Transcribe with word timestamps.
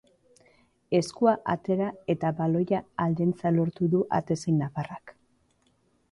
Eskua 0.99 1.33
atera 1.53 1.89
eta 2.13 2.31
baloia 2.39 2.79
aldentzea 3.05 3.51
lortu 3.57 3.91
du 3.95 4.01
atezain 4.21 4.57
nafarrak. 4.63 5.13